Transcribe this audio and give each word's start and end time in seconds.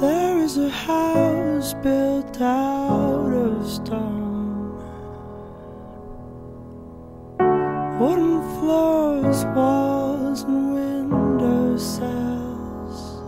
was 0.00 0.58
a 0.58 0.68
house 0.68 1.74
built 1.74 2.40
out 2.40 3.32
of 3.32 3.66
stone. 3.68 4.74
Wooden 7.98 8.42
floors, 8.58 9.44
walls, 9.56 10.42
and 10.42 10.74
window 10.74 11.76
sills. 11.76 13.20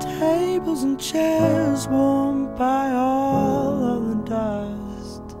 Tables 0.00 0.82
and 0.82 1.00
chairs 1.00 1.86
warmed 1.88 2.56
by 2.58 2.90
all 2.90 3.84
of 3.94 4.08
the 4.08 4.16
dust. 4.28 5.36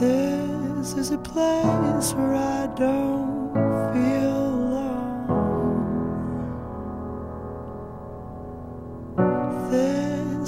This 0.00 0.94
is 0.94 1.10
a 1.10 1.18
place 1.18 2.14
where 2.14 2.34
I 2.34 2.66
don't 2.76 3.67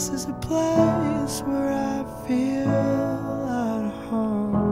This 0.00 0.08
is 0.08 0.28
a 0.30 0.32
place 0.32 1.42
where 1.42 1.74
I 1.74 2.26
feel 2.26 2.70
at 2.70 3.92
home. 4.08 4.69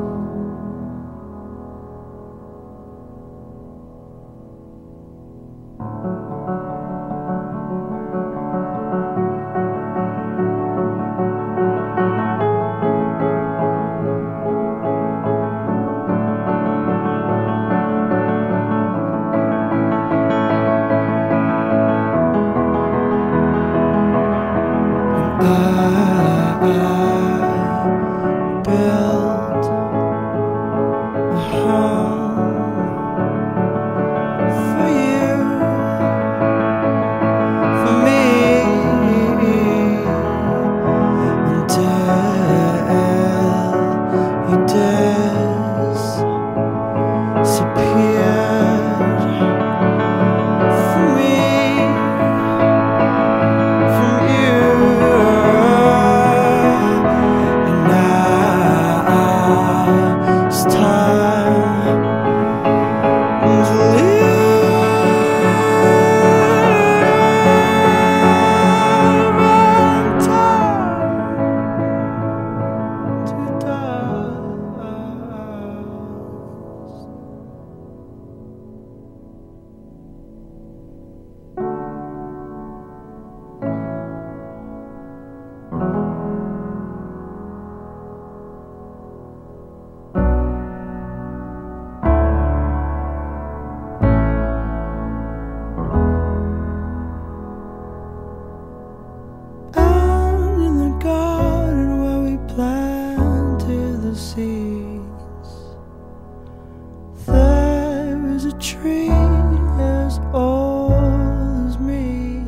As 110.35 111.79
me. 111.79 112.41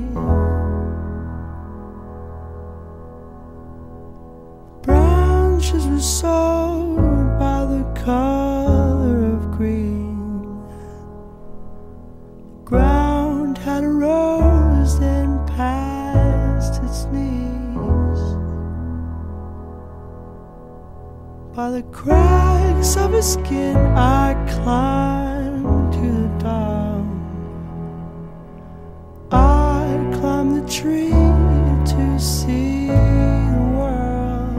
Branches 4.83 5.87
were 5.87 5.99
sewed 5.99 7.39
by 7.39 7.65
the 7.67 7.85
color 8.05 9.35
of 9.35 9.51
green. 9.53 10.67
The 12.57 12.65
Ground 12.65 13.59
had 13.59 13.85
rose 13.85 14.95
and 15.01 15.47
past 15.49 16.83
its 16.83 17.05
knees. 17.07 18.21
By 21.55 21.71
the 21.71 21.83
cracks 21.93 22.97
of 22.97 23.13
his 23.13 23.33
skin, 23.33 23.77
I 23.77 24.35
climbed 24.63 25.30
to 30.71 32.19
see 32.21 32.87
the 32.87 33.73
world. 33.75 34.57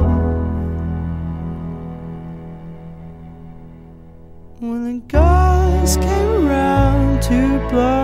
When 4.60 4.84
the 4.84 5.02
guys 5.08 5.96
came 5.96 6.48
around 6.48 7.24
to 7.24 7.70
blow. 7.70 8.01